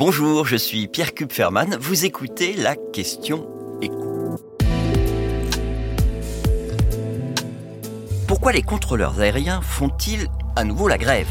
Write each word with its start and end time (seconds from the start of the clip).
Bonjour, 0.00 0.46
je 0.46 0.56
suis 0.56 0.88
Pierre 0.88 1.12
Kupferman. 1.12 1.76
Vous 1.78 2.06
écoutez 2.06 2.54
la 2.54 2.74
question 2.74 3.46
écho. 3.82 4.34
Pourquoi 8.26 8.52
les 8.52 8.62
contrôleurs 8.62 9.20
aériens 9.20 9.60
font-ils 9.60 10.28
à 10.56 10.64
nouveau 10.64 10.88
la 10.88 10.96
grève? 10.96 11.28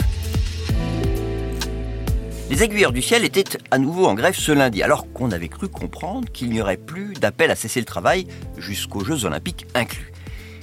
Les 2.52 2.62
aiguilleurs 2.62 2.92
du 2.92 3.02
ciel 3.02 3.26
étaient 3.26 3.58
à 3.72 3.80
nouveau 3.80 4.06
en 4.06 4.14
grève 4.14 4.36
ce 4.36 4.52
lundi, 4.52 4.84
alors 4.84 5.12
qu'on 5.14 5.32
avait 5.32 5.50
cru 5.50 5.68
comprendre 5.68 6.32
qu'il 6.32 6.52
n'y 6.52 6.62
aurait 6.62 6.78
plus 6.78 7.16
d'appel 7.16 7.50
à 7.50 7.56
cesser 7.56 7.80
le 7.80 7.88
travail 7.88 8.28
jusqu'aux 8.56 9.04
Jeux 9.04 9.26
olympiques 9.26 9.66
inclus. 9.74 10.12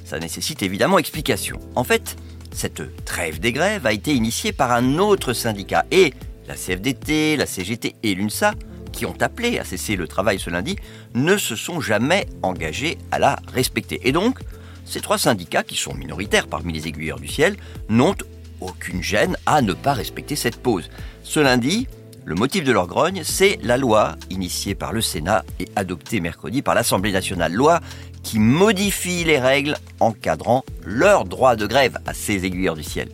Ça 0.04 0.20
nécessite 0.20 0.62
évidemment 0.62 1.00
explication. 1.00 1.58
En 1.74 1.82
fait, 1.82 2.14
cette 2.52 3.04
trêve 3.04 3.40
des 3.40 3.50
grèves 3.50 3.84
a 3.84 3.92
été 3.92 4.14
initiée 4.14 4.52
par 4.52 4.70
un 4.70 4.98
autre 4.98 5.32
syndicat 5.32 5.84
et 5.90 6.14
la 6.46 6.54
CFDT, 6.54 7.36
la 7.36 7.46
CGT 7.46 7.96
et 8.02 8.14
l'UNSA, 8.14 8.54
qui 8.92 9.06
ont 9.06 9.16
appelé 9.20 9.58
à 9.58 9.64
cesser 9.64 9.96
le 9.96 10.08
travail 10.08 10.38
ce 10.38 10.50
lundi, 10.50 10.76
ne 11.14 11.36
se 11.36 11.56
sont 11.56 11.80
jamais 11.80 12.26
engagés 12.42 12.98
à 13.10 13.18
la 13.18 13.38
respecter. 13.52 14.00
Et 14.04 14.12
donc, 14.12 14.40
ces 14.84 15.00
trois 15.00 15.18
syndicats, 15.18 15.64
qui 15.64 15.76
sont 15.76 15.94
minoritaires 15.94 16.46
parmi 16.46 16.72
les 16.72 16.88
aiguilleurs 16.88 17.20
du 17.20 17.28
ciel, 17.28 17.56
n'ont 17.88 18.14
aucune 18.60 19.02
gêne 19.02 19.36
à 19.44 19.60
ne 19.60 19.72
pas 19.72 19.92
respecter 19.92 20.36
cette 20.36 20.56
pause. 20.56 20.88
Ce 21.22 21.40
lundi, 21.40 21.88
le 22.24 22.34
motif 22.34 22.64
de 22.64 22.72
leur 22.72 22.86
grogne, 22.86 23.22
c'est 23.24 23.58
la 23.62 23.76
loi 23.76 24.16
initiée 24.30 24.74
par 24.74 24.92
le 24.92 25.00
Sénat 25.00 25.44
et 25.60 25.68
adoptée 25.76 26.20
mercredi 26.20 26.62
par 26.62 26.74
l'Assemblée 26.74 27.12
nationale. 27.12 27.52
Loi 27.52 27.80
qui 28.22 28.38
modifie 28.40 29.22
les 29.22 29.38
règles 29.38 29.76
encadrant 30.00 30.64
leur 30.84 31.24
droit 31.24 31.54
de 31.54 31.66
grève 31.66 31.98
à 32.06 32.14
ces 32.14 32.44
aiguilleurs 32.44 32.74
du 32.74 32.82
ciel. 32.82 33.08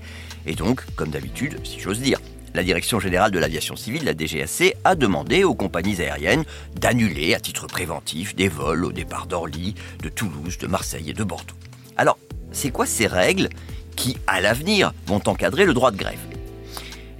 Et 0.47 0.55
donc, 0.55 0.83
comme 0.97 1.11
d'habitude, 1.11 1.61
si 1.65 1.81
j'ose 1.81 2.01
dire, 2.01 2.19
la 2.55 2.63
Direction 2.63 3.01
générale 3.01 3.31
de 3.31 3.39
l'aviation 3.39 3.77
civile, 3.77 4.05
la 4.05 4.15
DGAC, 4.15 4.77
a 4.85 4.95
demandé 4.95 5.45
aux 5.45 5.55
compagnies 5.55 6.01
aériennes 6.01 6.45
d'annuler 6.75 7.35
à 7.35 7.41
titre 7.41 7.67
préventif 7.67 8.35
des 8.37 8.49
vols 8.49 8.85
au 8.85 8.93
départ 8.93 9.27
d'Orly, 9.27 9.75
de 10.03 10.09
Toulouse, 10.09 10.59
de 10.59 10.67
Marseille 10.67 11.11
et 11.11 11.15
de 11.15 11.25
Bordeaux. 11.25 11.55
Alors, 11.97 12.19
c'est 12.53 12.71
quoi 12.71 12.87
ces 12.87 13.07
règles 13.07 13.49
qui, 13.97 14.17
à 14.27 14.41
l'avenir, 14.41 14.93
vont 15.07 15.23
encadrer 15.27 15.65
le 15.65 15.75
droit 15.75 15.91
de 15.91 15.97
grève? 15.97 16.19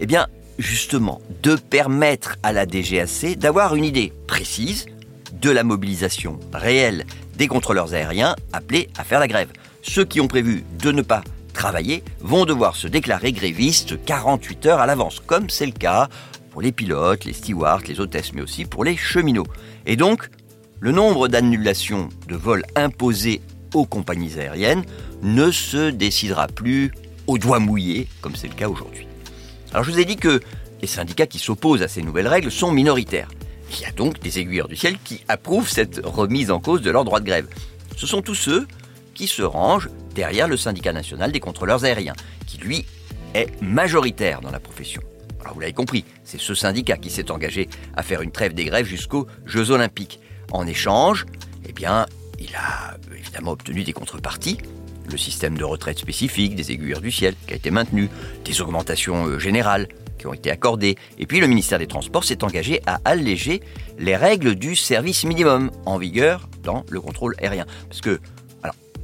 Eh 0.01 0.07
bien, 0.07 0.27
justement, 0.59 1.21
de 1.43 1.57
permettre 1.57 2.37
à 2.43 2.53
la 2.53 2.67
DGAC 2.67 3.39
d'avoir 3.39 3.75
une 3.75 3.85
idée 3.85 4.13
précise 4.27 4.87
de 5.33 5.51
la 5.51 5.65
mobilisation 5.65 6.39
réelle 6.53 7.05
des 7.37 7.49
contrôleurs 7.49 7.95
aériens 7.95 8.37
appelés 8.53 8.89
à 8.97 9.05
faire 9.05 9.21
la 9.21 9.29
grève. 9.29 9.49
Ceux 9.83 10.05
qui 10.05 10.21
ont 10.21 10.29
prévu 10.29 10.65
de 10.79 10.93
ne 10.93 11.03
pas 11.03 11.23
travailler 11.53 12.03
vont 12.21 12.45
devoir 12.45 12.77
se 12.77 12.89
déclarer 12.89 13.33
grévistes 13.33 14.03
48 14.05 14.67
heures 14.67 14.81
à 14.81 14.87
l'avance, 14.87 15.21
comme 15.21 15.51
c'est 15.51 15.67
le 15.67 15.73
cas 15.73 16.09
pour 16.51 16.63
les 16.63 16.73
pilotes, 16.73 17.25
les 17.25 17.33
stewards, 17.33 17.83
les 17.89 18.01
hôtesses, 18.01 18.33
mais 18.33 18.43
aussi 18.43 18.65
pour 18.65 18.85
les 18.85 18.97
cheminots. 18.97 19.47
Et 19.87 19.97
donc, 19.97 20.29
le 20.81 20.93
nombre 20.93 21.29
d'annulations 21.29 22.09
de 22.29 22.37
vols 22.37 22.65
imposés 22.77 23.41
aux 23.75 23.87
compagnies 23.87 24.39
aériennes 24.39 24.85
ne 25.23 25.51
se 25.51 25.91
décidera 25.91 26.49
plus 26.49 26.93
au 27.27 27.39
doigt 27.39 27.59
mouillé, 27.59 28.09
comme 28.21 28.37
c'est 28.37 28.49
le 28.49 28.55
cas 28.55 28.69
aujourd'hui. 28.69 29.07
Alors 29.73 29.85
je 29.85 29.93
vous 29.93 29.99
ai 29.99 30.05
dit 30.05 30.17
que 30.17 30.41
les 30.81 30.89
syndicats 30.89 31.27
qui 31.27 31.39
s'opposent 31.39 31.83
à 31.83 31.89
ces 31.89 32.03
nouvelles 32.03 32.29
règles 32.29 32.51
sont 32.51 32.73
minoritaires. 32.73 33.29
Il 33.71 33.81
y 33.81 33.87
a 33.87 33.93
donc 33.93 34.21
des 34.21 34.39
aiguilleurs 34.39 34.69
du 34.69 34.77
ciel 34.77 34.97
qui 35.03 35.21
approuvent 35.29 35.69
cette 35.69 36.01
remise 36.05 36.51
en 36.51 36.61
cause 36.61 36.83
de 36.83 36.91
leur 36.91 37.05
droit 37.05 37.21
de 37.21 37.27
grève. 37.27 37.47
Ce 37.97 38.07
sont 38.07 38.21
tous 38.21 38.35
ceux 38.35 38.67
qui 39.15 39.27
se 39.27 39.43
rangent 39.43 39.89
derrière 40.15 40.49
le 40.49 40.57
syndicat 40.57 40.93
national 40.93 41.33
des 41.33 41.41
contrôleurs 41.41 41.85
aériens, 41.85 42.15
qui 42.47 42.59
lui 42.59 42.85
est 43.35 43.49
majoritaire 43.63 44.41
dans 44.41 44.51
la 44.51 44.61
profession. 44.61 45.03
Alors 45.41 45.55
vous 45.55 45.61
l'avez 45.61 45.73
compris, 45.73 46.05
c'est 46.25 46.41
ce 46.41 46.55
syndicat 46.55 46.97
qui 46.97 47.11
s'est 47.11 47.31
engagé 47.31 47.69
à 47.97 48.03
faire 48.03 48.23
une 48.23 48.31
trêve 48.31 48.55
des 48.55 48.65
grèves 48.65 48.87
jusqu'aux 48.87 49.27
Jeux 49.45 49.71
Olympiques. 49.71 50.21
En 50.53 50.67
échange, 50.67 51.27
eh 51.67 51.73
bien, 51.73 52.07
il 52.39 52.55
a 52.55 52.97
évidemment 53.17 53.53
obtenu 53.53 53.83
des 53.83 53.93
contreparties. 53.93 54.59
Le 55.11 55.17
système 55.17 55.59
de 55.59 55.65
retraite 55.65 55.99
spécifique 55.99 56.55
des 56.55 56.71
aiguilleurs 56.71 57.01
du 57.01 57.11
ciel 57.11 57.35
qui 57.47 57.55
a 57.55 57.57
été 57.57 57.71
maintenu, 57.71 58.09
des 58.45 58.61
augmentations 58.61 59.27
euh, 59.27 59.39
générales 59.39 59.89
qui 60.19 60.29
ont 60.29 60.33
été 60.33 60.53
accordées, 60.53 60.97
et 61.19 61.27
puis 61.27 61.41
le 61.41 61.49
ministère 61.49 61.81
des 61.81 61.89
Transports 61.89 62.23
s'est 62.23 62.45
engagé 62.45 62.81
à 62.87 63.01
alléger 63.05 63.61
les 63.99 64.15
règles 64.15 64.55
du 64.55 64.77
service 64.77 65.25
minimum 65.25 65.73
en 65.85 65.99
vigueur 65.99 66.49
dans 66.63 66.85
le 66.89 67.01
contrôle 67.01 67.35
aérien. 67.39 67.67
Parce 67.89 68.01
que, 68.01 68.21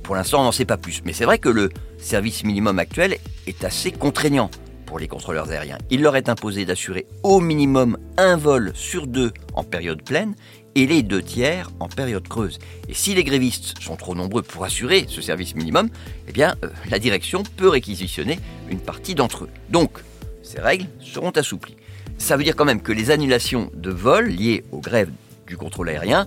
pour 0.08 0.16
l'instant, 0.16 0.40
on 0.40 0.44
n'en 0.44 0.52
sait 0.52 0.64
pas 0.64 0.78
plus, 0.78 1.02
mais 1.04 1.12
c'est 1.12 1.26
vrai 1.26 1.38
que 1.38 1.50
le 1.50 1.68
service 1.98 2.42
minimum 2.42 2.78
actuel 2.78 3.18
est 3.46 3.62
assez 3.62 3.92
contraignant 3.92 4.50
pour 4.86 4.98
les 4.98 5.06
contrôleurs 5.06 5.50
aériens. 5.50 5.76
Il 5.90 6.00
leur 6.00 6.16
est 6.16 6.30
imposé 6.30 6.64
d'assurer 6.64 7.06
au 7.22 7.40
minimum 7.40 7.98
un 8.16 8.38
vol 8.38 8.72
sur 8.74 9.06
deux 9.06 9.32
en 9.52 9.64
période 9.64 10.02
pleine 10.02 10.34
et 10.74 10.86
les 10.86 11.02
deux 11.02 11.20
tiers 11.20 11.68
en 11.78 11.88
période 11.88 12.26
creuse. 12.26 12.58
Et 12.88 12.94
si 12.94 13.14
les 13.14 13.22
grévistes 13.22 13.74
sont 13.82 13.96
trop 13.96 14.14
nombreux 14.14 14.40
pour 14.40 14.64
assurer 14.64 15.04
ce 15.08 15.20
service 15.20 15.54
minimum, 15.54 15.90
eh 16.26 16.32
bien, 16.32 16.54
euh, 16.64 16.70
la 16.90 16.98
direction 16.98 17.42
peut 17.58 17.68
réquisitionner 17.68 18.40
une 18.70 18.80
partie 18.80 19.14
d'entre 19.14 19.44
eux. 19.44 19.50
Donc, 19.68 19.98
ces 20.42 20.58
règles 20.58 20.86
seront 21.00 21.32
assouplies. 21.32 21.76
Ça 22.16 22.38
veut 22.38 22.44
dire 22.44 22.56
quand 22.56 22.64
même 22.64 22.80
que 22.80 22.92
les 22.92 23.10
annulations 23.10 23.70
de 23.74 23.90
vols 23.90 24.28
liées 24.28 24.64
aux 24.72 24.80
grèves 24.80 25.10
du 25.48 25.56
contrôle 25.56 25.88
aérien 25.88 26.26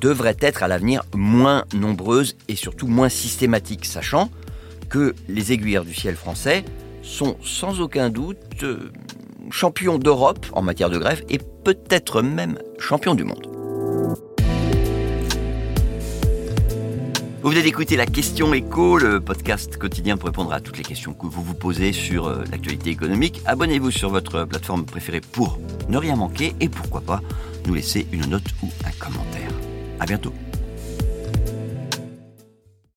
devraient 0.00 0.36
être 0.40 0.62
à 0.62 0.68
l'avenir 0.68 1.02
moins 1.14 1.64
nombreuses 1.74 2.36
et 2.48 2.56
surtout 2.56 2.86
moins 2.86 3.08
systématiques, 3.08 3.86
sachant 3.86 4.30
que 4.88 5.14
les 5.28 5.52
aiguilleurs 5.52 5.84
du 5.84 5.94
ciel 5.94 6.16
français 6.16 6.64
sont 7.02 7.36
sans 7.42 7.80
aucun 7.80 8.10
doute 8.10 8.38
euh, 8.62 8.90
champions 9.50 9.98
d'Europe 9.98 10.46
en 10.52 10.62
matière 10.62 10.90
de 10.90 10.98
grève 10.98 11.22
et 11.28 11.38
peut-être 11.38 12.20
même 12.22 12.58
champions 12.78 13.14
du 13.14 13.24
monde. 13.24 13.46
Vous 17.42 17.52
venez 17.52 17.62
d'écouter 17.62 17.96
la 17.96 18.06
question 18.06 18.52
écho, 18.54 18.98
le 18.98 19.20
podcast 19.20 19.76
quotidien 19.76 20.16
pour 20.16 20.26
répondre 20.26 20.52
à 20.52 20.60
toutes 20.60 20.78
les 20.78 20.82
questions 20.82 21.14
que 21.14 21.26
vous 21.26 21.44
vous 21.44 21.54
posez 21.54 21.92
sur 21.92 22.26
euh, 22.26 22.42
l'actualité 22.50 22.90
économique. 22.90 23.40
Abonnez-vous 23.46 23.92
sur 23.92 24.10
votre 24.10 24.44
plateforme 24.44 24.84
préférée 24.84 25.20
pour 25.20 25.60
ne 25.88 25.96
rien 25.96 26.16
manquer 26.16 26.54
et 26.58 26.68
pourquoi 26.68 27.02
pas 27.02 27.20
nous 27.66 27.74
laisser 27.74 28.06
une 28.12 28.26
note 28.26 28.48
ou 28.62 28.70
un 28.84 28.92
commentaire. 28.92 29.50
À 30.00 30.06
bientôt. 30.06 30.32